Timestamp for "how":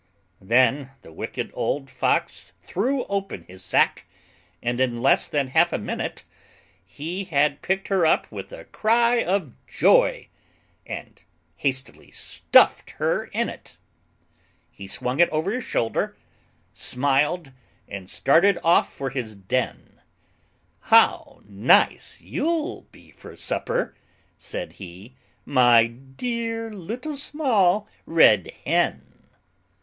20.79-21.43